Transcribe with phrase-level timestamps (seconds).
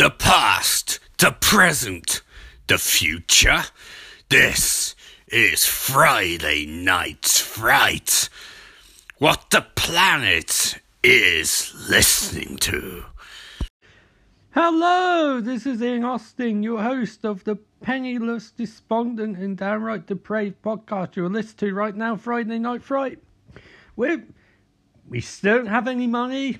[0.00, 2.22] The past, the present,
[2.68, 3.64] the future.
[4.30, 4.96] This
[5.28, 8.30] is Friday Night's Fright.
[9.18, 13.04] What the planet is listening to.
[14.52, 21.14] Hello, this is Ian Austin, your host of the Penniless, Despondent, and Downright Depraved podcast
[21.14, 23.18] you're listening to right now, Friday Night Fright.
[23.96, 24.24] We're,
[25.06, 26.56] we still don't have any money,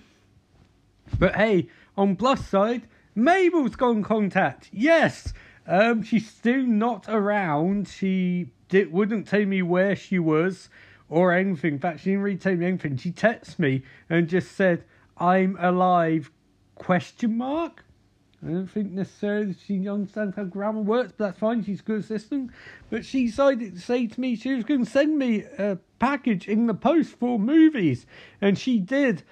[1.18, 2.82] but hey, on plus side,
[3.20, 4.70] Mabel's gone contact.
[4.72, 5.34] Yes,
[5.66, 7.88] um, she's still not around.
[7.88, 10.70] She did, wouldn't tell me where she was
[11.08, 11.74] or anything.
[11.74, 12.96] In fact, she didn't really tell me anything.
[12.96, 14.84] She texted me and just said,
[15.18, 16.30] "I'm alive."
[16.76, 17.84] Question mark.
[18.42, 21.62] I don't think necessarily she understands how grammar works, but that's fine.
[21.62, 22.52] She's a good assistant.
[22.88, 26.48] But she decided to say to me she was going to send me a package
[26.48, 28.06] in the post for movies,
[28.40, 29.24] and she did.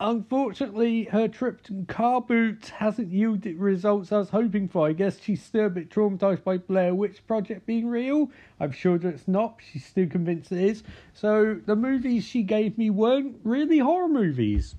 [0.00, 4.88] Unfortunately, her trip to car boot hasn't yielded results I was hoping for.
[4.88, 8.30] I guess she's still a bit traumatized by Blair Witch Project being real.
[8.58, 9.60] I'm sure that it's not.
[9.70, 10.82] She's still convinced it is.
[11.14, 14.74] So the movies she gave me weren't really horror movies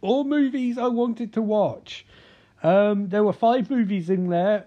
[0.00, 2.06] or movies I wanted to watch.
[2.62, 4.66] Um, there were five movies in there,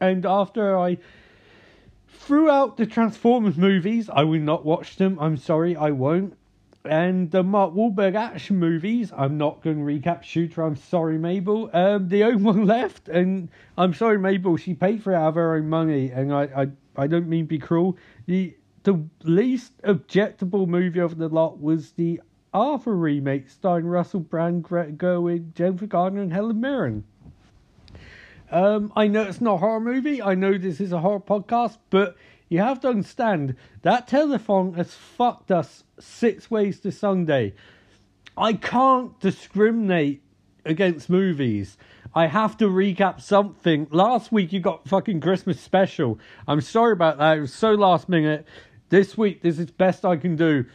[0.00, 0.98] and after I
[2.08, 5.18] threw out the Transformers movies, I will not watch them.
[5.20, 6.36] I'm sorry, I won't.
[6.84, 10.62] And the Mark Wahlberg action movies, I'm not going to recap Shooter.
[10.62, 11.70] I'm sorry, Mabel.
[11.72, 14.56] Um, the only one left, and I'm sorry, Mabel.
[14.56, 16.42] She paid for it out of her own money, and I,
[16.96, 17.96] I, I don't mean to be cruel.
[18.26, 22.20] The the least objectable movie of the lot was the
[22.52, 27.04] Arthur remake starring Russell Brand, Greta Gerwig, Jennifer Garner, and Helen Mirren.
[28.50, 30.20] Um, I know it's not a horror movie.
[30.20, 32.16] I know this is a horror podcast, but
[32.52, 37.54] you have to understand that telethon has fucked us six ways to Sunday.
[38.36, 40.22] I can't discriminate
[40.66, 41.78] against movies.
[42.14, 43.86] I have to recap something.
[43.90, 46.18] Last week you got fucking Christmas special.
[46.46, 47.38] I'm sorry about that.
[47.38, 48.46] It was so last minute.
[48.90, 50.66] This week this is best I can do.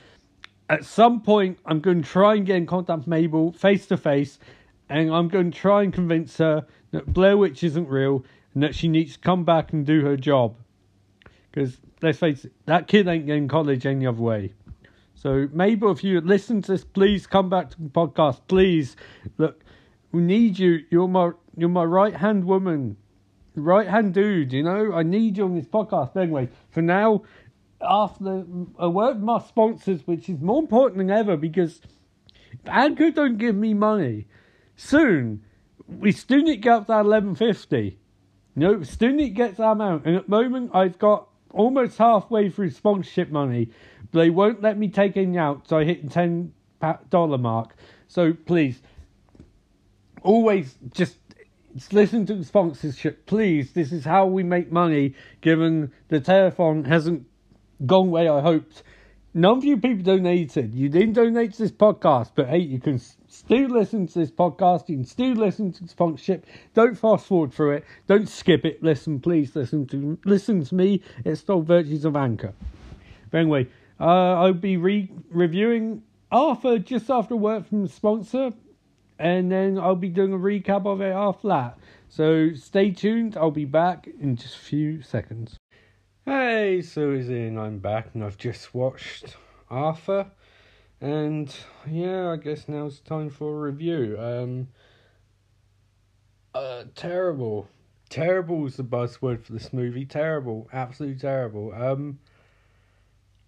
[0.71, 3.97] At some point I'm going to try and get in contact with Mabel face to
[3.97, 4.39] face
[4.89, 8.73] and I'm going to try and convince her that Blair Witch isn't real and that
[8.73, 10.55] she needs to come back and do her job.
[11.57, 14.53] Because let's face it, that kid ain't getting college any other way.
[15.16, 18.41] So Mabel, if you listen to this, please come back to the podcast.
[18.47, 18.95] Please,
[19.40, 19.63] look,
[20.12, 20.85] we need you.
[20.91, 22.96] You're my you're my right hand woman,
[23.56, 24.53] right hand dude.
[24.53, 26.13] You know, I need you on this podcast.
[26.13, 27.23] But anyway, for now,
[27.81, 28.46] after
[28.78, 31.81] a word my sponsors, which is more important than ever because
[32.51, 34.28] if Anchor don't give me money
[34.75, 35.44] soon,
[35.88, 37.97] we still need to get up to eleven fifty.
[38.56, 40.06] Know, still need to get that amount.
[40.06, 43.69] And at the moment, I've got almost halfway through sponsorship money,
[44.12, 46.53] they won't let me take any out, so I hit the ten
[47.09, 47.75] dollar mark.
[48.08, 48.81] So please,
[50.22, 51.18] always just
[51.91, 53.74] listen to the sponsorship, please.
[53.74, 57.25] This is how we make money, given the telethon hasn't
[57.85, 58.84] gone way I hoped.
[59.37, 60.73] None of you people donated.
[60.73, 64.89] You didn't donate to this podcast, but hey, you can still listen to this podcast.
[64.89, 66.47] You can still listen to sponsorship.
[66.73, 67.85] Don't fast forward through it.
[68.07, 68.81] Don't skip it.
[68.81, 71.03] Listen, please listen to listen to me.
[71.23, 72.51] It's still virtues of Anchor.
[73.29, 73.67] But anyway,
[73.99, 78.53] uh, I'll be re- reviewing Arthur just after work from the sponsor,
[79.19, 81.77] and then I'll be doing a recap of it after that.
[82.09, 83.37] So stay tuned.
[83.37, 85.59] I'll be back in just a few seconds.
[86.27, 89.38] Hey, Susan, I'm back and I've just watched
[89.69, 90.29] Arthur.
[90.99, 91.55] And
[91.89, 94.17] yeah, I guess now it's time for a review.
[94.19, 94.67] Um,
[96.53, 97.69] uh, terrible.
[98.09, 100.03] Terrible is the buzzword for this movie.
[100.03, 100.67] Terrible.
[100.73, 101.73] Absolutely terrible.
[101.73, 102.19] Um,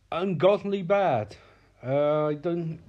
[0.09, 1.35] ungodly bad.
[1.83, 2.79] Uh, I don't.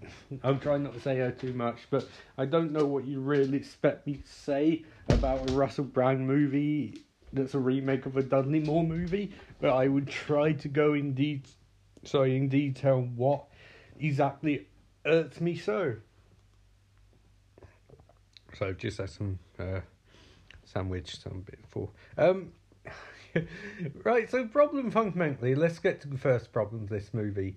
[0.44, 2.08] I'm trying not to say her too much, but
[2.38, 7.02] I don't know what you really expect me to say about a Russell Brand movie
[7.32, 11.14] that's a remake of a Dudley Moore movie, but I would try to go in
[11.14, 11.42] de-
[12.04, 13.46] sorry, in detail what
[13.98, 14.66] exactly
[15.04, 15.96] irks me so.
[18.58, 19.80] So I've just had some uh,
[20.64, 21.94] sandwich, some bit full.
[22.18, 22.52] Um,
[24.04, 27.56] right, so problem fundamentally, let's get to the first problem of this movie.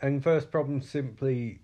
[0.00, 1.60] And first problem simply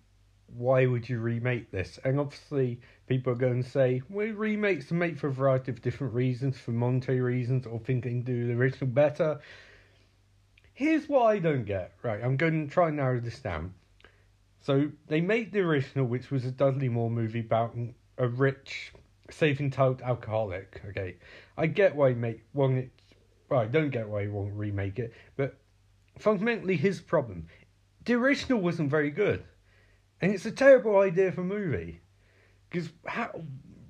[0.56, 1.98] why would you remake this?
[2.04, 5.82] And obviously, people are going to say, well, remakes are made for a variety of
[5.82, 9.40] different reasons, for monetary reasons, or thinking do the original better.
[10.72, 11.92] Here's what I don't get.
[12.02, 13.74] Right, I'm going to try and narrow this down.
[14.60, 17.76] So, they made the original, which was a Dudley Moore movie about
[18.16, 18.92] a rich,
[19.30, 20.82] safe entitled alcoholic.
[20.88, 21.16] Okay,
[21.56, 22.90] I get why make want it.
[23.48, 25.56] Well, I don't get why he won't remake it, but
[26.18, 27.46] fundamentally, his problem.
[28.04, 29.44] The original wasn't very good.
[30.20, 32.00] And it's a terrible idea for a movie.
[32.68, 32.90] Because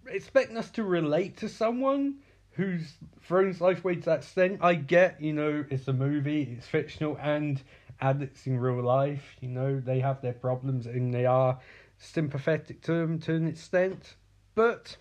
[0.07, 2.19] expecting us to relate to someone
[2.53, 4.59] who's thrown his life away to that extent.
[4.61, 7.63] I get, you know, it's a movie, it's fictional, and
[8.01, 11.59] addicts in real life, you know, they have their problems and they are
[11.99, 14.15] sympathetic to them to an extent.
[14.55, 14.97] But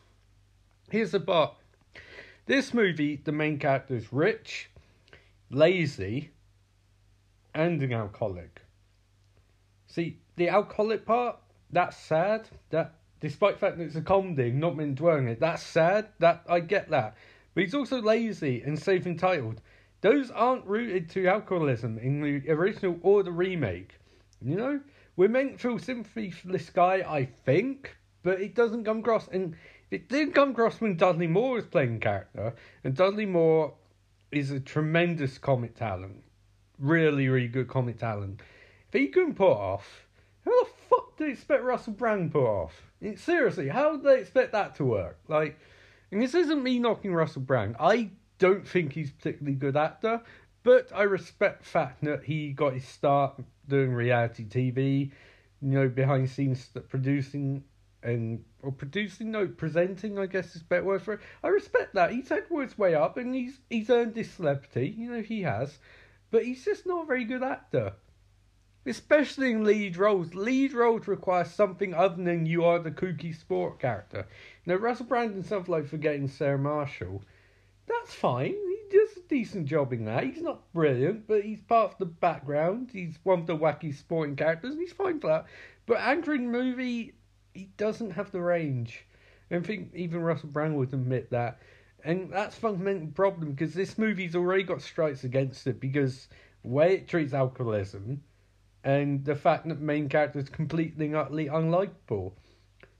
[0.90, 1.56] here's the but.
[2.46, 4.70] This movie, the main character is rich,
[5.50, 6.32] lazy,
[7.54, 8.62] and an alcoholic.
[9.88, 11.38] See, the alcoholic part,
[11.72, 12.48] that's sad.
[12.70, 16.08] That despite the fact that it's a comedy, not meant dwelling it, that's sad.
[16.20, 17.18] That I get that.
[17.54, 19.62] But he's also lazy and self-entitled.
[20.02, 23.96] Those aren't rooted to alcoholism in the original or the remake.
[24.42, 24.80] You know,
[25.16, 29.28] we're meant to feel sympathy for this guy, I think, but it doesn't come across.
[29.30, 29.56] And
[29.90, 32.54] it did come across when Dudley Moore was playing character,
[32.84, 33.74] and Dudley Moore
[34.32, 36.24] is a tremendous comic talent,
[36.78, 38.42] really, really good comic talent.
[38.90, 40.07] If he couldn't put off,
[40.48, 42.82] how the fuck do you expect Russell Brand put off?
[43.02, 45.20] It, seriously, how do they expect that to work?
[45.28, 45.60] Like,
[46.12, 47.76] and this isn't me knocking Russell Brand.
[47.80, 50.22] I don't think he's a particularly good actor,
[50.64, 55.12] but I respect the fact that he got his start doing reality TV,
[55.62, 57.64] you know, behind scenes producing
[58.04, 61.20] and or producing, no, presenting, I guess is better word for it.
[61.44, 62.12] I respect that.
[62.12, 65.78] He's had his way up and he's he's earned his celebrity, you know, he has.
[66.32, 67.94] But he's just not a very good actor.
[68.88, 70.34] Especially in lead roles.
[70.34, 74.26] Lead roles require something other than you are the kooky sport character.
[74.66, 77.22] Now Russell Brand and stuff like Forgetting Sarah Marshall,
[77.86, 78.54] that's fine.
[78.54, 80.24] He does a decent job in that.
[80.24, 82.92] He's not brilliant, but he's part of the background.
[82.94, 85.48] He's one of the wacky sporting characters, and he's fine for that.
[85.86, 87.14] But anchoring movie,
[87.54, 89.06] he doesn't have the range.
[89.52, 91.60] I think even Russell Brand would admit that.
[92.06, 96.30] And that's a fundamental problem because this movie's already got strikes against it because
[96.62, 98.22] the way it treats alcoholism
[98.88, 102.32] and the fact that the main character is completely and utterly unlikable.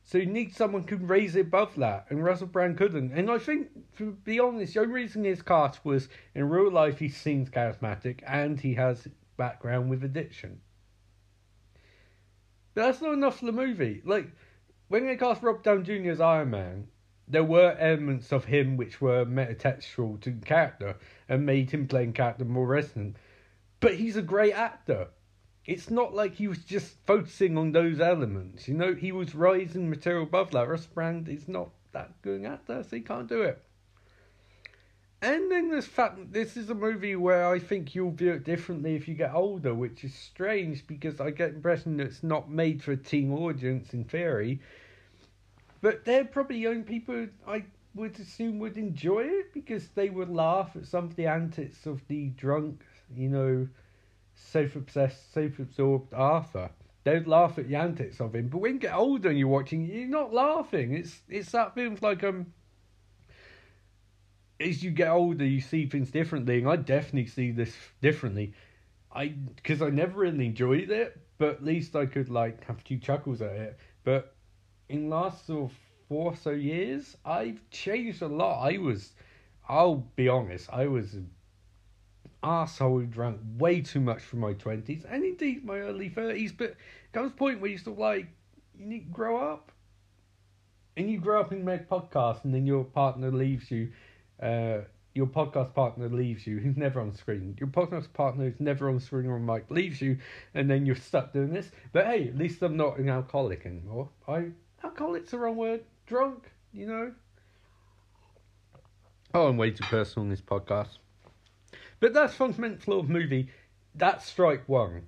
[0.04, 3.14] So you need someone who can raise it above that, and Russell Brand couldn't.
[3.14, 7.00] And I think, to be honest, the only reason his cast was in real life
[7.00, 9.08] he seems charismatic and he has
[9.38, 10.60] background with addiction.
[12.74, 14.02] But that's not enough for the movie.
[14.04, 14.28] Like,
[14.90, 16.12] when they cast Rob Downey Jr.
[16.12, 16.88] as Iron Man,
[17.30, 20.98] there were elements of him which were metatextual to the character
[21.30, 23.16] and made him playing character more resonant.
[23.80, 25.08] But he's a great actor
[25.68, 28.70] it's not like he was just focusing on those elements.
[28.70, 30.68] You know, he was rising material above that.
[30.68, 33.62] Russ Brand is not that good at that, so he can't do it.
[35.22, 38.96] And then this fact this is a movie where I think you'll view it differently
[38.96, 42.50] if you get older, which is strange because I get the impression that it's not
[42.50, 44.62] made for a teen audience in theory.
[45.82, 50.76] But they're probably young people I would assume would enjoy it because they would laugh
[50.76, 52.84] at some of the antics of the drunk,
[53.16, 53.68] you know,
[54.38, 56.70] self-obsessed, self-absorbed Arthur.
[57.04, 60.08] Don't laugh at antics of him, but when you get older and you're watching, you're
[60.08, 60.94] not laughing.
[60.94, 62.54] It's it's that feels like um.
[64.60, 68.54] As you get older, you see things differently, and I definitely see this differently.
[69.14, 72.82] I because I never really enjoyed it, but at least I could like have a
[72.82, 73.80] few chuckles at it.
[74.04, 74.36] But
[74.90, 75.78] in last sort of
[76.10, 78.64] four or so years, I've changed a lot.
[78.64, 79.14] I was,
[79.68, 81.16] I'll be honest, I was
[82.44, 86.54] arsehole drank way too much for my 20s and indeed my early 30s.
[86.58, 86.76] But
[87.14, 88.28] comes a point where you sort of like,
[88.78, 89.72] you need to grow up.
[90.96, 93.92] And you grow up and make podcasts, and then your partner leaves you.
[94.42, 94.80] Uh,
[95.14, 97.56] your podcast partner leaves you, who's never on screen.
[97.60, 100.18] Your podcast partner who's never on screen or mic leaves you,
[100.54, 101.72] and then you're stuck doing this.
[101.92, 104.10] But hey, at least I'm not an alcoholic anymore.
[104.28, 104.50] I
[104.84, 105.84] alcoholic's the wrong word.
[106.06, 107.12] Drunk, you know.
[109.34, 110.98] Oh, I'm way too personal in this podcast.
[112.00, 113.50] But that's fundamental of movie.
[113.96, 115.08] That's strike one.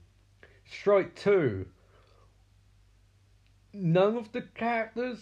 [0.66, 1.68] Strike two.
[3.74, 5.20] None of the characters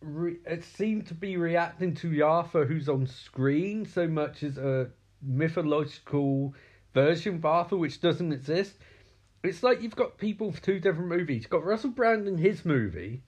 [0.00, 4.90] re- it seem to be reacting to Arthur who's on screen so much as a
[5.22, 6.54] mythological
[6.94, 8.74] version of Arthur which doesn't exist.
[9.42, 11.42] It's like you've got people for two different movies.
[11.42, 13.22] You've got Russell Brand in his movie,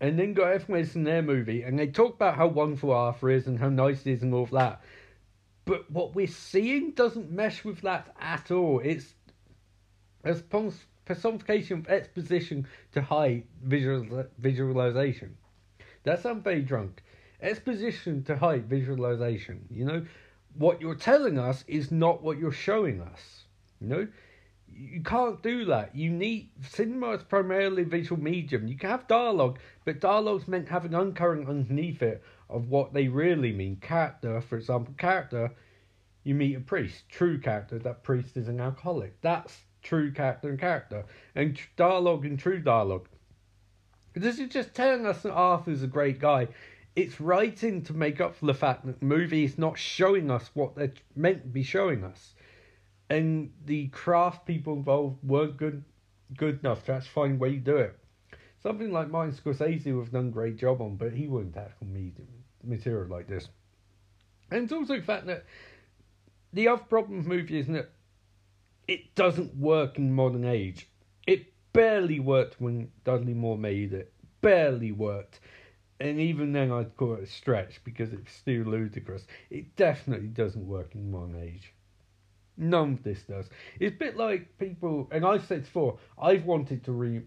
[0.00, 0.68] and then got F.
[0.68, 4.12] in their movie, and they talk about how wonderful Arthur is and how nice he
[4.12, 4.82] is and all of that.
[5.66, 8.80] But what we're seeing doesn't mesh with that at all.
[8.80, 9.14] It's
[10.24, 10.36] a
[11.04, 15.36] personification of exposition to hide visual, visualization.
[16.04, 17.02] That sounds very drunk.
[17.42, 19.66] Exposition to hide visualization.
[19.68, 20.06] You know,
[20.54, 23.42] what you're telling us is not what you're showing us.
[23.80, 24.08] You know,
[24.72, 25.96] you can't do that.
[25.96, 28.68] You need cinema is primarily visual medium.
[28.68, 33.52] You can have dialogue, but dialogue's meant having undercurrent underneath it of what they really
[33.52, 33.76] mean.
[33.76, 35.52] Character, for example, character,
[36.24, 39.20] you meet a priest, true character, that priest is an alcoholic.
[39.20, 41.04] That's true character and character.
[41.34, 43.08] And dialogue and true dialogue.
[44.14, 46.48] This is just telling us that Arthur's a great guy.
[46.96, 50.50] it's writing to make up for the fact that the movie is not showing us
[50.54, 52.34] what they're meant to be showing us.
[53.10, 55.84] And the craft people involved weren't good
[56.36, 57.96] good enough to actually find a way to do it.
[58.66, 61.86] Something like Martin Scorsese would have done a great job on, but he wouldn't tackle
[62.64, 63.48] material like this.
[64.50, 65.44] And it's also the fact that
[66.52, 67.92] the other problem with movie is that
[68.88, 70.88] it doesn't work in modern age.
[71.28, 74.12] It barely worked when Dudley Moore made it.
[74.40, 75.38] Barely worked.
[76.00, 79.28] And even then I'd call it a stretch because it's still ludicrous.
[79.48, 81.72] It definitely doesn't work in modern age.
[82.56, 83.48] None of this does.
[83.78, 87.22] It's a bit like people, and I've said before, I've wanted to re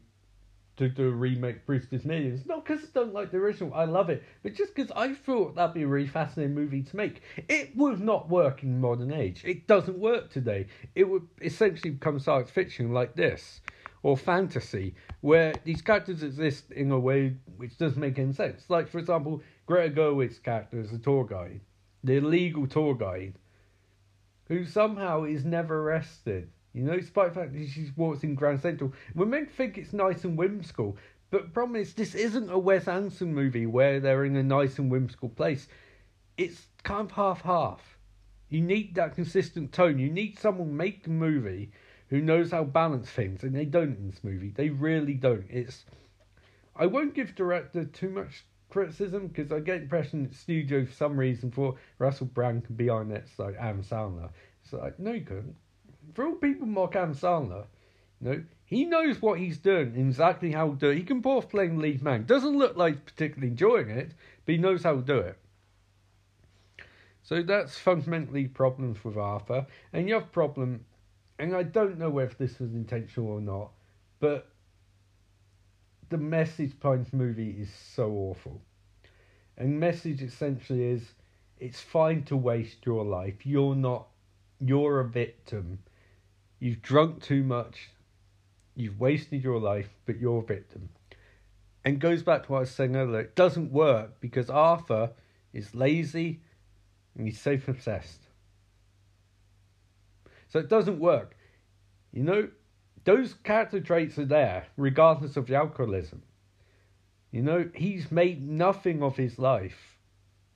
[0.79, 2.45] to do a remake Brewster's Millions.
[2.45, 5.55] Not because I don't like the original, I love it, but just because I thought
[5.55, 7.21] that'd be a really fascinating movie to make.
[7.49, 9.43] It would not work in modern age.
[9.43, 10.67] It doesn't work today.
[10.95, 13.59] It would essentially become science fiction like this,
[14.03, 18.63] or fantasy, where these characters exist in a way which doesn't make any sense.
[18.69, 21.59] Like, for example, Greta Gerwig's character is a tour guide,
[22.05, 23.33] the illegal tour guide,
[24.47, 28.61] who somehow is never arrested you know, despite the fact that she walks in Grand
[28.61, 30.97] Central, we're think it's nice and whimsical.
[31.31, 34.77] But the problem is, this isn't a Wes Anderson movie where they're in a nice
[34.77, 35.67] and whimsical place.
[36.37, 37.97] It's kind of half half.
[38.49, 39.99] You need that consistent tone.
[39.99, 41.71] You need someone make a movie
[42.09, 44.49] who knows how to balance things, and they don't in this movie.
[44.49, 45.45] They really don't.
[45.49, 45.85] It's.
[46.75, 50.93] I won't give director too much criticism because I get the impression that studio, for
[50.93, 54.29] some reason, for Russell Brand can be on it, like Adam Sandler.
[54.63, 55.55] It's like, no, you couldn't
[56.13, 57.65] for all people mock Sandler,
[58.21, 60.97] you know, he knows what he's doing exactly how to do it.
[60.97, 62.25] He can both play playing lead man.
[62.25, 64.11] Doesn't look like particularly enjoying it,
[64.45, 65.37] but he knows how to do it.
[67.23, 69.65] So that's fundamentally problems with Arthur.
[69.93, 70.85] And you have problem,
[71.37, 73.71] and I don't know whether this was intentional or not,
[74.19, 74.49] but
[76.09, 78.61] the message this movie is so awful.
[79.57, 81.13] And message essentially is
[81.59, 83.45] it's fine to waste your life.
[83.45, 84.07] You're not
[84.61, 85.79] you're a victim
[86.59, 87.89] You've drunk too much.
[88.75, 90.89] You've wasted your life, but you're a victim.
[91.85, 93.21] And goes back to what I was saying earlier.
[93.21, 95.11] It doesn't work because Arthur
[95.53, 96.41] is lazy
[97.17, 98.27] and he's safe obsessed.
[100.49, 101.35] So it doesn't work.
[102.11, 102.49] You know,
[103.05, 106.23] those character traits are there, regardless of the alcoholism.
[107.31, 109.99] You know, he's made nothing of his life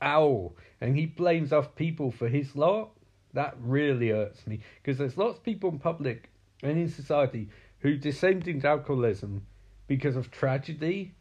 [0.04, 2.92] all, and he blames other people for his lot.
[3.34, 6.30] That really hurts me because there's lots of people in public
[6.62, 7.50] and in society
[7.80, 9.46] who descend into alcoholism
[9.88, 11.14] because of tragedy,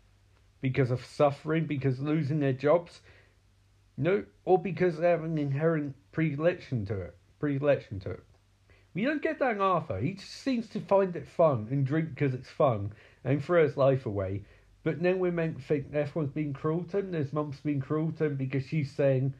[0.60, 3.00] because of suffering, because losing their jobs,
[3.96, 7.16] no, or because they have an inherent predilection to it.
[7.40, 8.22] Predilection to it.
[8.94, 9.98] We don't get that in Arthur.
[9.98, 12.92] He just seems to find it fun and drink because it's fun
[13.24, 14.44] and throw his life away.
[14.84, 17.12] But then we're meant to think everyone's being cruel to him.
[17.12, 19.34] His mum's being cruel to him because she's saying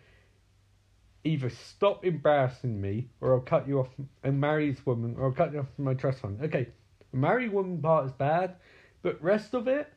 [1.25, 3.89] either stop embarrassing me or I'll cut you off
[4.23, 6.41] and marry this woman or I'll cut you off from my trust fund.
[6.43, 6.69] Okay,
[7.11, 8.57] the marry woman part is bad,
[9.03, 9.93] but rest of it,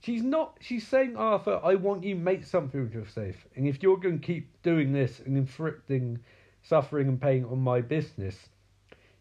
[0.00, 0.56] she's not.
[0.60, 4.20] She's saying, Arthur, I want you to make something of yourself, and if you're going
[4.20, 6.18] to keep doing this and inflicting
[6.62, 8.48] suffering and pain on my business,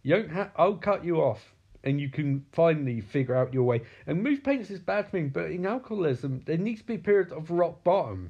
[0.02, 0.52] you don't have.
[0.56, 1.54] I'll cut you off.
[1.86, 3.82] And you can finally figure out your way.
[4.08, 7.34] And move paints is bad thing, but in alcoholism, there needs to be a period
[7.34, 8.30] of rock bottom.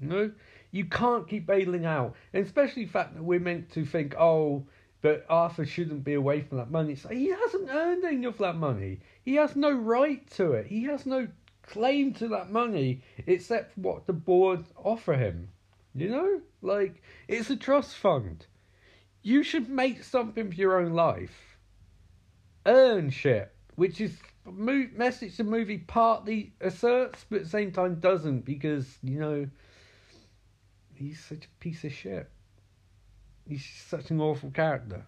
[0.00, 0.32] You know?
[0.70, 4.66] You can't keep bailing out, and especially the fact that we're meant to think, oh,
[5.00, 6.94] but Arthur shouldn't be away from that money.
[6.94, 9.00] So he hasn't earned any of that money.
[9.24, 10.66] He has no right to it.
[10.66, 11.28] He has no
[11.62, 15.48] claim to that money except what the board offer him.
[15.94, 18.46] You know, like it's a trust fund.
[19.22, 21.56] You should make something for your own life.
[22.66, 28.44] Earn shit, which is message the movie partly asserts, but at the same time doesn't
[28.44, 29.46] because you know
[30.98, 32.28] he's such a piece of shit.
[33.48, 35.06] He's such an awful character.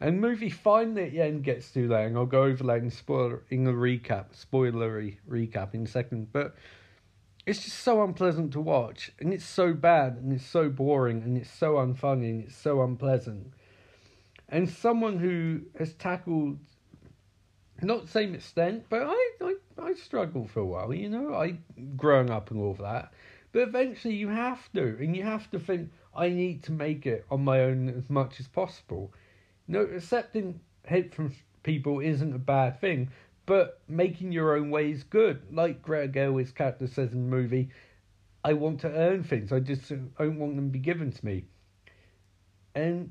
[0.00, 2.90] And movie finally at the end gets to that, and I'll go over that in
[2.90, 6.32] spoiler in a recap, spoilery recap in a second.
[6.32, 6.54] But
[7.46, 11.38] it's just so unpleasant to watch, and it's so bad, and it's so boring, and
[11.38, 13.52] it's so unfunny, and it's so unpleasant.
[14.48, 16.58] And someone who has tackled
[17.82, 21.58] not the same extent, but I I, I struggled for a while, you know, I
[21.96, 23.12] growing up and all of that.
[23.56, 27.24] But eventually you have to, and you have to think, I need to make it
[27.30, 29.14] on my own as much as possible.
[29.66, 33.08] no, accepting help from people isn't a bad thing,
[33.46, 35.40] but making your own way is good.
[35.50, 37.70] Like Greta Gerwig's character says in the movie,
[38.44, 39.50] I want to earn things.
[39.50, 41.46] I just don't want them to be given to me.
[42.74, 43.10] And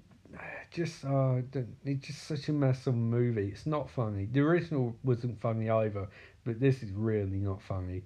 [0.70, 1.42] just uh,
[1.86, 3.48] it's just such a mess of a movie.
[3.48, 4.28] It's not funny.
[4.32, 6.08] The original wasn't funny either,
[6.44, 8.04] but this is really not funny.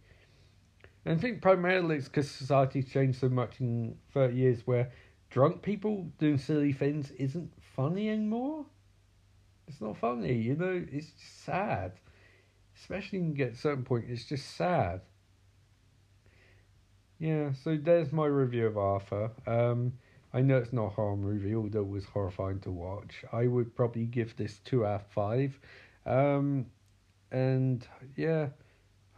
[1.09, 4.91] And I think primarily it's because society's changed so much in 30 years where
[5.31, 8.67] drunk people doing silly things isn't funny anymore.
[9.67, 11.93] It's not funny, you know, it's just sad.
[12.79, 15.01] Especially when you get a certain point, it's just sad.
[17.17, 19.31] Yeah, so there's my review of Arthur.
[19.47, 19.93] Um,
[20.31, 23.25] I know it's not a horror movie, although it was horrifying to watch.
[23.33, 25.59] I would probably give this two out of five.
[26.05, 26.67] Um,
[27.31, 28.49] and yeah,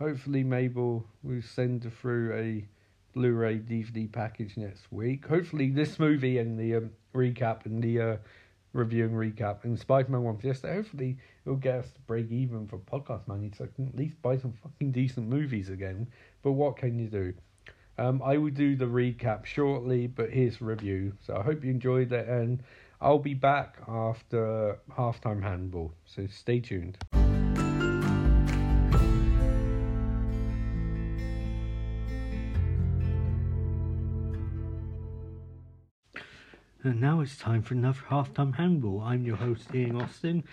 [0.01, 2.65] hopefully Mabel will send through a
[3.13, 5.27] Blu-ray DVD package next week.
[5.27, 8.17] Hopefully this movie and the um, recap and the uh,
[8.73, 10.73] review and recap and Spider-Man One Fiesta.
[10.73, 14.19] Hopefully it'll get us to break even for podcast money, so I can at least
[14.23, 16.07] buy some fucking decent movies again.
[16.41, 17.33] But what can you do?
[17.99, 21.13] Um, I will do the recap shortly, but here's the review.
[21.23, 22.63] So I hope you enjoyed it, and
[22.99, 25.93] I'll be back after halftime handball.
[26.05, 26.97] So stay tuned.
[36.83, 39.01] And now it's time for another halftime handball.
[39.01, 40.43] I'm your host, Ian Austin,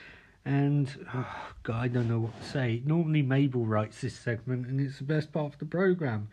[0.44, 2.82] and oh, God, I don't know what to say.
[2.85, 6.28] Normally, Mabel writes this segment, and it's the best part of the program.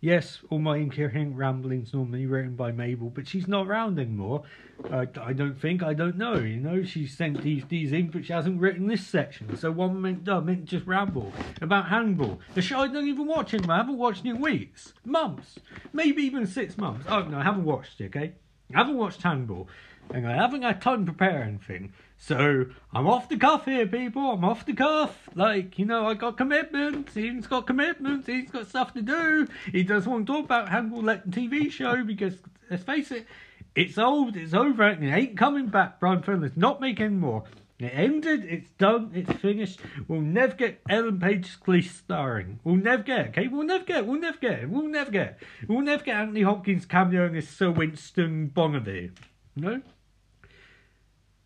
[0.00, 4.42] Yes, all my incoherent ramblings normally written by Mabel, but she's not around anymore.
[4.90, 6.34] Uh, I don't think, I don't know.
[6.34, 9.56] You know, she sent these these in, but she hasn't written this section.
[9.56, 12.40] So one meant I meant just ramble about handball.
[12.54, 13.76] The show I don't even watch anymore.
[13.76, 15.58] I haven't watched in weeks, months,
[15.92, 17.06] maybe even six months.
[17.08, 18.06] Oh no, I haven't watched it.
[18.14, 18.34] Okay,
[18.74, 19.68] I haven't watched handball,
[20.12, 21.92] and I haven't had time to prepare anything.
[22.18, 24.30] So I'm off the cuff here, people.
[24.30, 25.28] I'm off the cuff.
[25.34, 27.16] Like, you know, I got commitments.
[27.16, 28.26] Ian's got commitments.
[28.26, 29.46] He's got stuff to do.
[29.70, 32.34] He doesn't want to talk about handball like TV show because,
[32.70, 33.26] let's face it,
[33.74, 36.00] it's old, it's over, and it ain't coming back.
[36.00, 37.44] Brian Fernandez not making more.
[37.78, 39.80] It ended, it's done, it's finished.
[40.08, 42.58] We'll never get Ellen Page's Cleese starring.
[42.64, 43.48] We'll never get okay?
[43.48, 45.38] We'll never get we'll never get we'll never get.
[45.68, 49.10] We'll never get Anthony Hopkins cameoing as Sir Winston Bonavere.
[49.54, 49.82] No?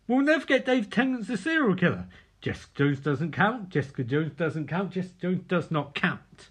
[0.07, 2.07] We'll never get Dave Tennant's the serial killer.
[2.39, 3.69] Jessica Jones doesn't count.
[3.69, 4.91] Jessica Jones doesn't count.
[4.91, 6.47] Jessica Jones does not count.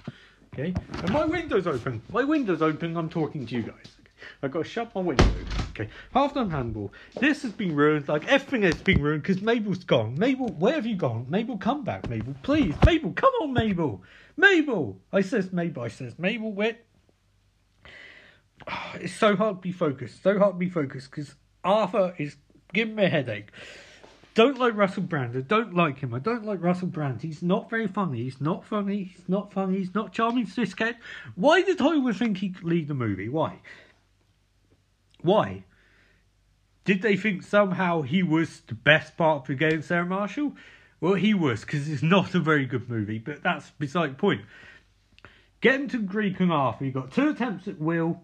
[0.53, 0.75] Okay?
[0.93, 2.03] And my window's open.
[2.13, 2.97] My window's open.
[2.97, 3.97] I'm talking to you guys.
[4.43, 5.25] I've got to shut my window.
[5.71, 5.89] Okay.
[6.15, 6.93] Halftime handball.
[7.19, 8.09] This has been ruined.
[8.09, 10.19] Like everything has been ruined because Mabel's gone.
[10.19, 11.27] Mabel, where have you gone?
[11.29, 12.35] Mabel, come back, Mabel.
[12.43, 12.75] Please.
[12.85, 14.03] Mabel, come on, Mabel.
[14.37, 14.99] Mabel.
[15.13, 15.83] I says Mabel.
[15.83, 16.77] I says Mabel, where?
[18.71, 20.23] Oh, it's so hard to be focused.
[20.23, 22.37] So hard to be focused because Arthur is
[22.73, 23.51] giving me a headache.
[24.35, 25.37] Don't like Russell Brand.
[25.37, 26.15] I don't like him.
[26.15, 27.21] I don't like Russell Brand.
[27.21, 28.23] He's not very funny.
[28.23, 29.05] He's not funny.
[29.05, 29.79] He's not funny.
[29.79, 30.97] He's not charming, sophisticated.
[31.35, 33.29] Why did Hollywood think he could lead the movie?
[33.29, 33.59] Why?
[35.23, 35.65] Why?
[36.85, 40.57] Did they think somehow he was the best part of the game, Sarah Marshall?
[41.01, 44.43] Well, he was, because it's not a very good movie, but that's beside the point.
[45.61, 46.85] Getting to Greek and Arthur.
[46.85, 48.23] He got two attempts at Will,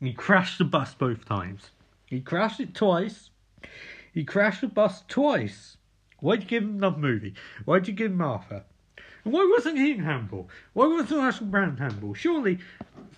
[0.00, 1.70] he crashed the bus both times.
[2.06, 3.30] He crashed it twice.
[4.12, 5.76] He crashed the bus twice.
[6.20, 7.34] Why'd you give him another movie?
[7.64, 8.64] Why'd you give him Arthur?
[9.24, 10.48] Why wasn't he in handball?
[10.74, 12.14] Why wasn't Russell Brand handball?
[12.14, 12.58] Surely,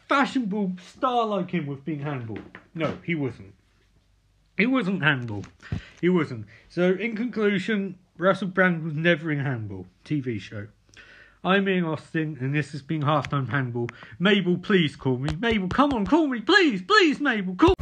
[0.08, 2.38] fashionable star like him was being handball.
[2.74, 3.54] No, he wasn't.
[4.56, 5.44] He wasn't handball.
[6.00, 6.46] He wasn't.
[6.68, 10.68] So, in conclusion, Russell Brand was never in handball TV show.
[11.44, 13.88] I'm Ian Austin, and this has been Halftime Handball.
[14.18, 15.30] Mabel, please call me.
[15.38, 17.75] Mabel, come on, call me, please, please, Mabel, call.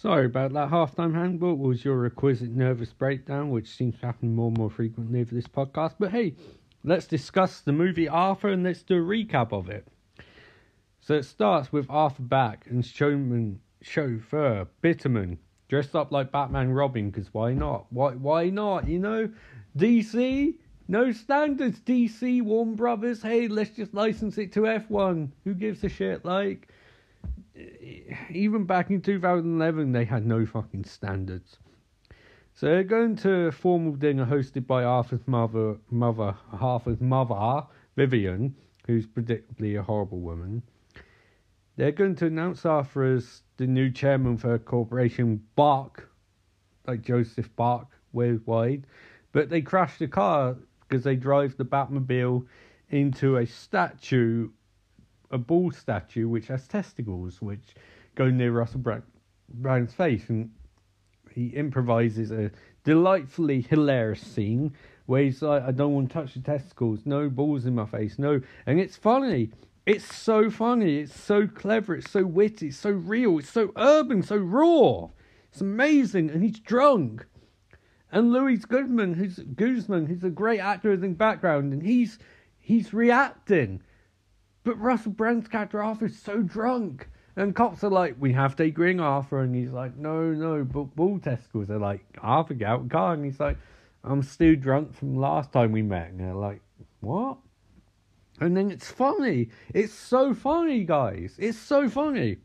[0.00, 0.70] Sorry about that.
[0.70, 5.24] Halftime handball was your requisite nervous breakdown, which seems to happen more and more frequently
[5.24, 5.96] for this podcast.
[5.98, 6.36] But hey,
[6.84, 9.88] let's discuss the movie Arthur and let's do a recap of it.
[11.00, 17.10] So it starts with Arthur back and showman, chauffeur Bitterman dressed up like Batman Robin
[17.10, 17.86] because why not?
[17.90, 18.86] Why why not?
[18.86, 19.28] You know,
[19.76, 20.54] DC
[20.86, 21.80] no standards.
[21.80, 23.20] DC Warner Brothers.
[23.20, 25.30] Hey, let's just license it to F1.
[25.42, 26.24] Who gives a shit?
[26.24, 26.68] Like
[28.30, 31.58] even back in 2011, they had no fucking standards.
[32.54, 37.66] So they're going to a formal dinner hosted by Arthur's mother, mother, Arthur's mother,
[37.96, 38.54] Vivian,
[38.86, 40.62] who's predictably a horrible woman.
[41.76, 46.10] They're going to announce Arthur as the new chairman for a corporation, Bark,
[46.86, 48.84] like Joseph Bark, worldwide.
[49.30, 52.46] But they crash the car because they drive the Batmobile
[52.90, 54.50] into a statue
[55.30, 57.74] a bull statue which has testicles, which
[58.14, 58.82] go near Russell
[59.48, 60.50] Brand's face, and
[61.30, 62.50] he improvises a
[62.84, 64.72] delightfully hilarious scene
[65.06, 68.18] where he's like, "I don't want to touch the testicles, no balls in my face,
[68.18, 69.50] no," and it's funny.
[69.86, 70.98] It's so funny.
[70.98, 71.94] It's so clever.
[71.94, 72.68] It's so witty.
[72.68, 73.38] It's so real.
[73.38, 74.22] It's so urban.
[74.22, 75.08] So raw.
[75.50, 77.26] It's amazing, and he's drunk.
[78.12, 82.18] And Louis Goodman, who's Guzman, who's a great actor in the background, and he's
[82.58, 83.80] he's reacting.
[84.68, 87.08] But Russell Brand's character Arthur's so drunk.
[87.36, 89.40] And cops are like, we have to bring Arthur.
[89.40, 90.62] And he's like, no, no.
[90.62, 93.14] But bull testicles are like, Arthur, get out of the car.
[93.14, 93.56] And he's like,
[94.04, 96.10] I'm still drunk from last time we met.
[96.10, 96.60] And they're like,
[97.00, 97.38] what?
[98.40, 99.48] And then it's funny.
[99.72, 101.36] It's so funny, guys.
[101.38, 102.36] It's so funny.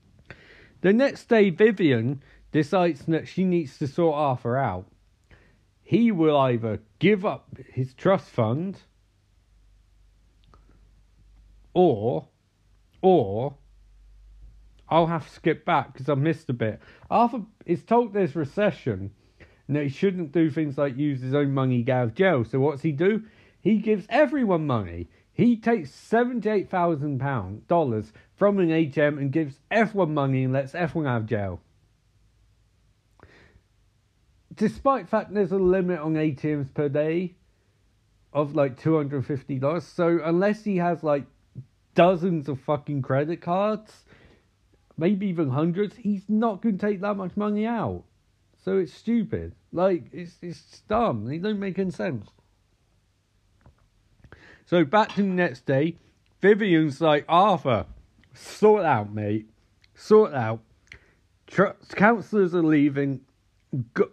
[0.79, 4.85] The next day, Vivian decides that she needs to sort Arthur out.
[5.81, 8.79] He will either give up his trust fund
[11.73, 12.27] or,
[13.01, 13.55] or,
[14.89, 16.79] I'll have to skip back because I missed a bit.
[17.09, 19.11] Arthur is told there's recession
[19.67, 22.43] and that he shouldn't do things like use his own money get out of jail.
[22.43, 23.23] So what's he do?
[23.61, 25.07] He gives everyone money.
[25.31, 30.75] He takes seventy-eight thousand pound dollars from an ATM and gives everyone money and lets
[30.75, 31.59] everyone out of jail.
[34.53, 37.35] Despite fact there's a limit on ATMs per day
[38.31, 41.25] of like two hundred and fifty dollars, so unless he has like
[41.95, 44.03] dozens of fucking credit cards,
[44.97, 48.03] maybe even hundreds, he's not going to take that much money out.
[48.63, 49.53] So it's stupid.
[49.71, 51.25] Like it's it's dumb.
[51.25, 52.29] They don't make any sense.
[54.65, 55.97] So back to the next day,
[56.41, 57.85] Vivian's like Arthur,
[58.33, 59.49] sort out, mate,
[59.95, 60.61] sort out.
[61.47, 63.21] Tr- councillors are leaving.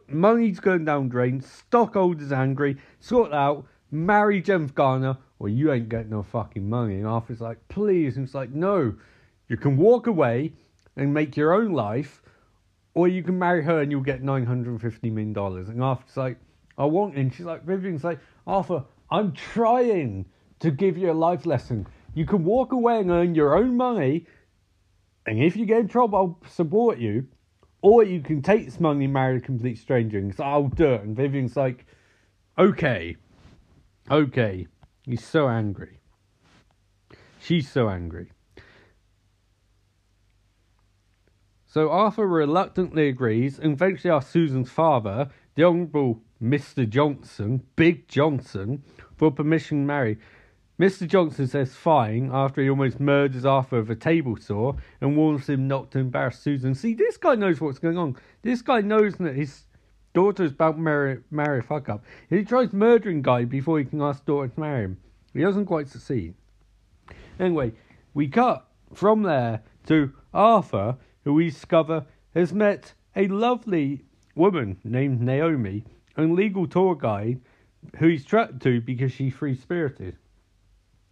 [0.08, 1.40] Money's going down drain.
[1.40, 2.76] Stockholders angry.
[2.98, 3.66] Sort out.
[3.90, 6.96] Marry Jennifer Garner, or you ain't getting no fucking money.
[6.96, 8.16] And Arthur's like, please.
[8.16, 8.94] And it's like, no,
[9.48, 10.52] you can walk away
[10.96, 12.22] and make your own life,
[12.94, 15.36] or you can marry her and you'll get $950 million.
[15.36, 16.38] And Arthur's like,
[16.78, 20.26] I want And she's like, Vivian's like, Arthur, I'm trying
[20.60, 21.86] to give you a life lesson.
[22.14, 24.26] You can walk away and earn your own money,
[25.26, 27.26] and if you get in trouble, I'll support you.
[27.82, 30.18] Or you can take this money and marry a complete stranger.
[30.18, 31.02] And so I'll do it.
[31.02, 31.86] And Vivian's like,
[32.58, 33.16] okay,
[34.10, 34.66] okay.
[35.04, 35.98] He's so angry.
[37.40, 38.32] She's so angry.
[41.66, 46.88] So Arthur reluctantly agrees and eventually asks Susan's father, the Honourable Mr.
[46.88, 48.82] Johnson, Big Johnson,
[49.16, 50.18] for permission to marry.
[50.80, 51.06] Mr.
[51.06, 55.68] Johnson says fine after he almost murders Arthur with a table saw and warns him
[55.68, 56.74] not to embarrass Susan.
[56.74, 58.16] See, this guy knows what's going on.
[58.42, 59.64] This guy knows that his
[60.12, 62.04] daughter's about to marry, marry a fuck up.
[62.28, 64.98] He tries murdering guy before he can ask daughter to marry him.
[65.32, 66.34] He doesn't quite succeed.
[67.38, 67.72] Anyway,
[68.14, 75.20] we cut from there to Arthur, who we discover has met a lovely woman named
[75.20, 75.84] Naomi,
[76.16, 77.40] a legal tour guide
[77.98, 80.16] who he's trapped to because she's free spirited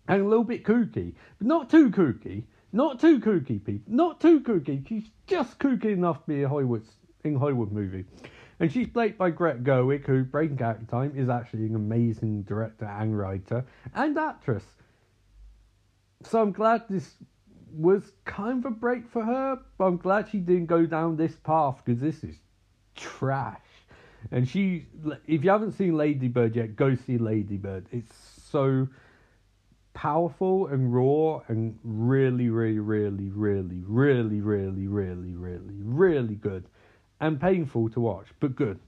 [0.09, 2.45] and a little bit kooky, but not too kooky.
[2.73, 3.95] Not too kooky, people.
[3.95, 4.87] Not too kooky.
[4.87, 6.83] She's just kooky enough to be a Hollywood
[7.25, 8.05] in Hollywood movie.
[8.61, 12.87] And she's played by Greta Gerwig, who, breaking out time, is actually an amazing director
[12.87, 14.65] and writer and actress.
[16.25, 17.15] So I'm glad this
[17.73, 21.37] was kind of a break for her, but I'm glad she didn't go down this
[21.37, 22.37] path because this is
[22.97, 23.61] trash.
[24.33, 24.87] And she,
[25.29, 27.87] if you haven't seen Lady Bird yet, go see Lady Bird.
[27.93, 28.13] It's
[28.51, 28.89] so
[29.95, 36.65] powerful and raw and really, really, really, really, really, really, really, really, really good.
[37.21, 38.79] And painful to watch, but good.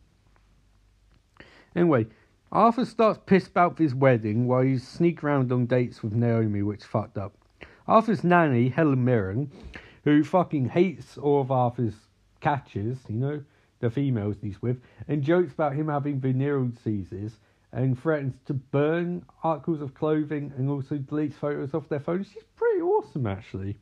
[1.74, 2.06] Anyway,
[2.52, 6.84] Arthur starts pissed about his wedding while he's sneak around on dates with Naomi, which
[6.84, 7.34] fucked up.
[7.86, 9.50] Arthur's nanny, Helen Mirren,
[10.04, 11.94] who fucking hates all of Arthur's
[12.40, 13.42] catches, you know,
[13.80, 17.38] the females he's with, and jokes about him having venereal diseases
[17.72, 22.24] and threatens to burn articles of clothing and also deletes photos off their phone.
[22.24, 23.76] She's pretty awesome, actually.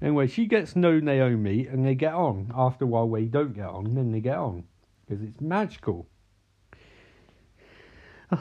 [0.00, 2.52] Anyway, she gets know Naomi and they get on.
[2.54, 4.64] After a while, they don't get on, then they get on
[5.06, 6.06] because it's magical.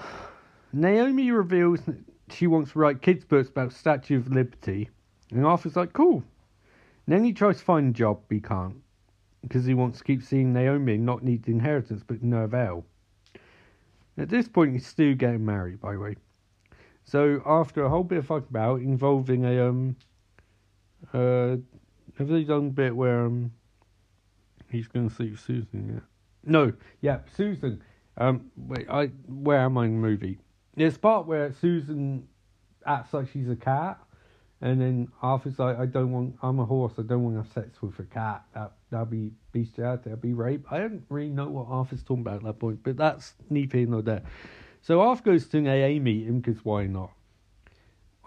[0.74, 1.80] Naomi reveals
[2.30, 4.90] she wants to write kids' books about Statue of Liberty,
[5.32, 6.24] and Arthur's like, cool.
[7.06, 8.76] And then he tries to find a job, but he can't
[9.42, 12.86] because he wants to keep seeing Naomi and not need the inheritance, but no avail.
[14.18, 16.16] At this point, he's still getting married, by the way.
[17.06, 19.96] So after a whole bit of fuck about involving a um,
[21.14, 21.58] uh,
[22.18, 23.52] have they done a bit where um,
[24.72, 25.94] he's going to sleep Susan?
[25.94, 26.00] Yeah.
[26.44, 27.84] No, yeah, Susan.
[28.18, 30.40] Um, wait, I where am I in the movie?
[30.76, 32.28] There's part where Susan
[32.86, 34.00] acts like she's a cat,
[34.62, 37.52] and then Arthur's like, I don't want, I'm a horse, I don't want to have
[37.52, 38.44] sex with a cat.
[38.54, 40.66] That, that'd be bestiality, that'd be rape.
[40.72, 43.88] I don't really know what Arthur's talking about at that point, but that's neither here
[43.88, 44.24] nor there.
[44.82, 47.12] So Arthur goes to an AA meeting, because why not?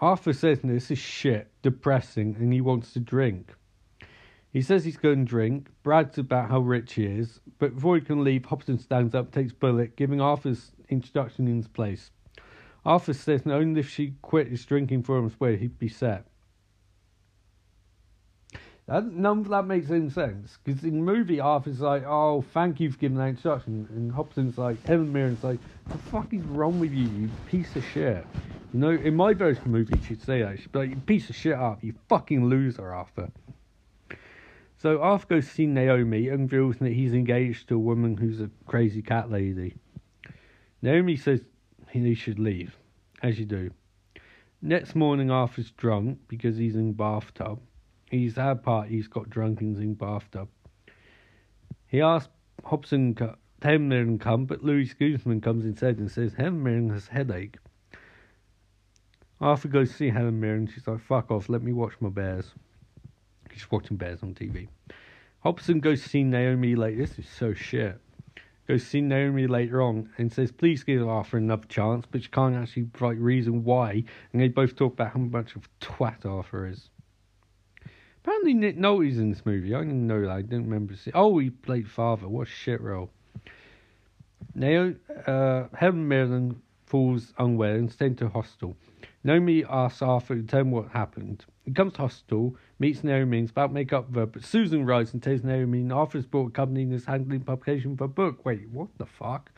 [0.01, 3.53] Arthur says this is shit, depressing, and he wants to drink.
[4.51, 8.01] He says he's going to drink, brags about how rich he is, but before he
[8.01, 12.09] can leave, Hobson stands up, takes Bullet, giving Arthur's introduction in his place.
[12.83, 16.25] Arthur says only if she quit his drinking for him swear he'd be set.
[18.87, 20.57] That, none of that makes any sense.
[20.63, 23.87] Because in the movie, Arthur's like, oh, thank you for giving that introduction.
[23.91, 27.85] And Hobson's like, Helen Mirren's like, the fuck is wrong with you, you piece of
[27.93, 28.25] shit?
[28.73, 30.59] You know, in my version of the movie, she'd say that.
[30.59, 31.85] She'd be like, you piece of shit, Arthur.
[31.85, 33.29] You fucking loser, Arthur.
[34.77, 38.39] So Arthur goes to see Naomi and reveals that he's engaged to a woman who's
[38.39, 39.75] a crazy cat lady.
[40.81, 41.41] Naomi says
[41.89, 42.77] he should leave,
[43.21, 43.71] as you do.
[44.61, 47.59] Next morning, Arthur's drunk because he's in bathtub.
[48.09, 50.47] He's had he's got drunk and in bathtub.
[51.87, 52.31] He asks
[52.63, 57.57] Hobson to Mirren come, but Louis Guzman comes instead and says Mirren has headache.
[59.41, 60.67] Arthur goes to see Helen Mirren.
[60.67, 62.51] She's like, fuck off, let me watch my bears.
[63.51, 64.67] He's watching bears on TV.
[65.39, 67.01] Hobson goes to see Naomi later.
[67.01, 67.99] This is so shit.
[68.67, 72.29] Goes to see Naomi later on and says, please give Arthur another chance, but she
[72.29, 74.03] can't actually provide reason why.
[74.31, 76.89] And they both talk about how much of a twat Arthur is.
[78.23, 79.73] Apparently Nick Nolte's in this movie.
[79.73, 80.29] I didn't know that.
[80.29, 81.15] I didn't remember seeing.
[81.15, 82.27] Oh, he played father.
[82.27, 83.09] What a shit role.
[84.53, 84.93] Now,
[85.25, 88.75] uh, Helen Mirren falls unwell and sent to hospital.
[89.23, 91.45] Naomi asks Arthur to tell him what happened.
[91.63, 94.43] He comes to hospital, meets Naomi, and is about to make up with her, but
[94.43, 98.07] Susan arrives and tells Naomi Arthur's brought a company and is handling publication of a
[98.07, 98.43] book.
[98.45, 99.51] Wait, what the fuck?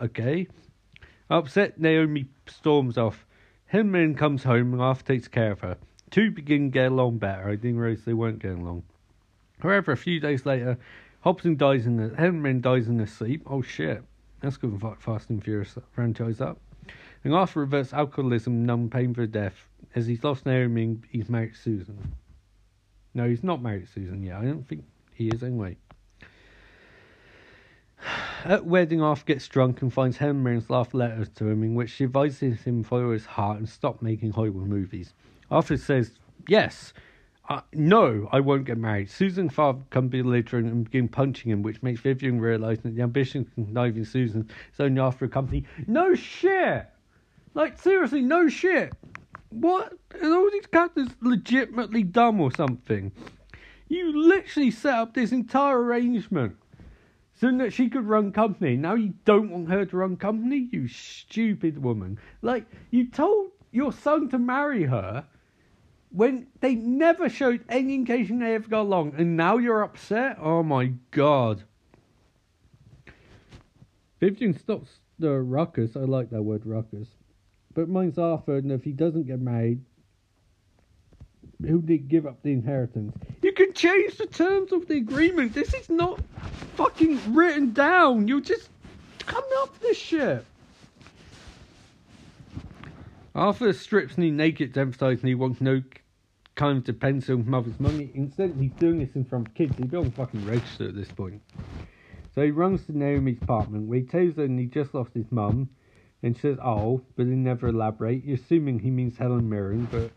[0.00, 0.48] Okay.
[1.30, 3.26] Upset, Naomi storms off.
[3.66, 5.76] Helen comes home and Arthur takes care of her.
[6.10, 7.48] Two begin to get along better.
[7.48, 8.84] I didn't realize they weren't getting along.
[9.60, 10.78] However, a few days later,
[11.22, 13.42] Hobson dies in the Helen dies in his sleep.
[13.46, 14.02] Oh shit.
[14.40, 16.58] That's good Fast and Furious franchise up.
[17.24, 19.54] And Arthur reverts alcoholism, numb pain for death,
[19.94, 22.14] as he's lost Naomi and he's married Susan.
[23.14, 24.36] No, he's not married Susan yet.
[24.36, 24.84] I don't think
[25.14, 25.78] he is anyway.
[28.44, 32.04] At wedding, Arthur gets drunk and finds Mirren's last letter to him, in which she
[32.04, 35.14] advises him follow his heart and stop making Hollywood movies.
[35.50, 36.10] Arthur says,
[36.46, 36.92] Yes,
[37.48, 39.10] uh, no, I won't get married.
[39.10, 43.42] Susan's father comes belligerent and begin punching him, which makes Vivian realise that the ambition
[43.42, 45.64] of conniving Susan is only after a company.
[45.86, 46.86] No shit!
[47.54, 48.92] Like, seriously, no shit!
[49.50, 49.92] What?
[50.20, 53.12] Are all these characters legitimately dumb or something?
[53.88, 56.56] You literally set up this entire arrangement
[57.34, 58.76] so that she could run company.
[58.76, 60.68] Now you don't want her to run company?
[60.72, 62.18] You stupid woman.
[62.42, 65.24] Like, you told your son to marry her
[66.10, 70.38] when they never showed any indication they ever got along, and now you're upset?
[70.40, 71.64] Oh my god.
[74.20, 75.96] Vivian stops the ruckus.
[75.96, 77.08] I like that word ruckus.
[77.74, 79.80] But mine's Arthur, and if he doesn't get married,
[81.60, 83.16] who did give up the inheritance?
[83.42, 85.54] You can change the terms of the agreement.
[85.54, 86.20] This is not
[86.76, 88.28] fucking written down.
[88.28, 88.68] You're just
[89.18, 90.44] coming up this shit.
[93.34, 95.82] Arthur strips me naked to emphasise he wants no
[96.54, 98.10] kind of depends on mother's money.
[98.14, 99.76] Instead, he's doing this in front of kids.
[99.76, 101.42] He don't fucking register at this point.
[102.34, 105.68] So he runs to Naomi's apartment where he tells her he just lost his mum.
[106.24, 108.24] And she says, oh, but he never elaborate.
[108.24, 110.10] You're assuming he means Helen Mirren, but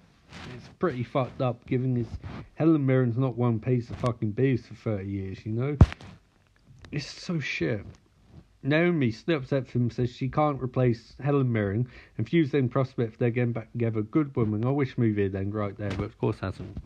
[0.55, 2.07] it's pretty fucked up given this
[2.55, 5.75] Helen Mirren's not one piece of fucking bills for 30 years, you know?
[6.93, 7.85] It's so shit.
[8.63, 13.19] Naomi, still upset for him, says she can't replace Helen Mirren and views then prospect
[13.19, 14.01] they're getting back together.
[14.01, 14.65] Good woman.
[14.65, 16.77] I wish movie had then right there, but of course hasn't.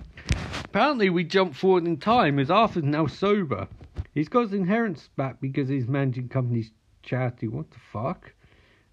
[0.66, 3.68] Apparently, we jump forward in time as Arthur's now sober.
[4.16, 6.72] He's got his inheritance back because he's managing company's
[7.04, 7.48] charity.
[7.48, 8.34] What the fuck?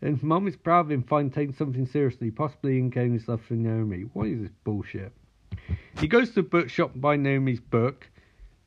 [0.00, 3.54] And Mum is proud of him finally taking something seriously, possibly in his love for
[3.54, 4.02] Naomi.
[4.12, 5.12] What is this bullshit?
[5.98, 8.08] He goes to the bookshop and buys Naomi's book,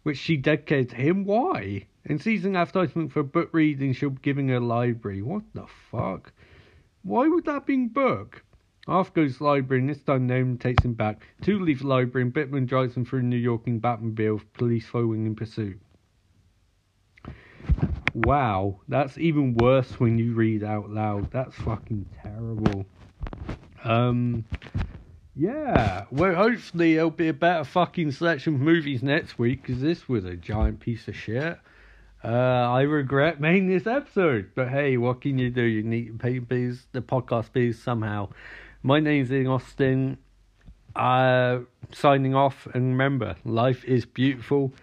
[0.04, 1.24] which she dedicated to him.
[1.24, 1.86] Why?
[2.06, 5.22] And sees an advertisement for a book reading she'll be giving her library.
[5.22, 6.34] What the fuck?
[7.04, 8.44] Why would that be book?
[8.88, 11.28] Arthur goes to the library and this time Naomi takes him back.
[11.42, 15.26] Two leave the library and Bitman drives them through New York in Batmobile police following
[15.26, 15.80] in pursuit.
[18.14, 21.32] Wow, that's even worse when you read out loud.
[21.32, 22.86] That's fucking terrible.
[23.84, 24.46] Um,
[25.36, 30.10] yeah, well, hopefully it'll be a better fucking selection of movies next week because this
[30.10, 31.58] was a giant piece of shit.
[32.24, 35.64] Uh, I regret making this episode, but hey, what can you do?
[35.64, 38.30] You need to pay bills, the podcast bills somehow.
[38.84, 40.18] My name's Ian Austin.
[40.96, 41.60] Uh,
[41.94, 44.74] signing off, and remember, life is beautiful,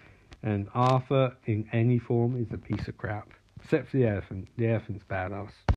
[0.43, 3.29] and Arthur in any form is a piece of crap.
[3.61, 4.47] Except for the elephant.
[4.57, 5.51] The elephant's badass.